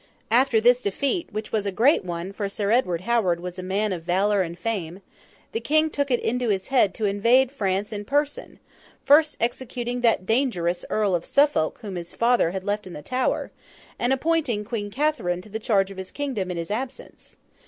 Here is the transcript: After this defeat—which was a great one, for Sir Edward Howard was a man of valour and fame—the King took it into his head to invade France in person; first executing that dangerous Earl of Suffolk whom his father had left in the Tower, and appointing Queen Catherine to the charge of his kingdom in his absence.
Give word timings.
After 0.31 0.59
this 0.59 0.81
defeat—which 0.81 1.51
was 1.51 1.67
a 1.67 1.71
great 1.71 2.03
one, 2.03 2.31
for 2.33 2.49
Sir 2.49 2.71
Edward 2.71 3.01
Howard 3.01 3.39
was 3.39 3.59
a 3.59 3.61
man 3.61 3.93
of 3.93 4.01
valour 4.01 4.41
and 4.41 4.57
fame—the 4.57 5.59
King 5.59 5.91
took 5.91 6.09
it 6.09 6.19
into 6.21 6.49
his 6.49 6.69
head 6.69 6.95
to 6.95 7.05
invade 7.05 7.51
France 7.51 7.93
in 7.93 8.03
person; 8.03 8.57
first 9.05 9.37
executing 9.39 10.01
that 10.01 10.25
dangerous 10.25 10.83
Earl 10.89 11.13
of 11.13 11.23
Suffolk 11.23 11.77
whom 11.81 11.97
his 11.97 12.13
father 12.13 12.49
had 12.49 12.63
left 12.63 12.87
in 12.87 12.93
the 12.93 13.03
Tower, 13.03 13.51
and 13.99 14.11
appointing 14.11 14.65
Queen 14.65 14.89
Catherine 14.89 15.39
to 15.39 15.49
the 15.49 15.59
charge 15.59 15.91
of 15.91 15.97
his 15.97 16.09
kingdom 16.09 16.49
in 16.49 16.57
his 16.57 16.71
absence. 16.71 17.37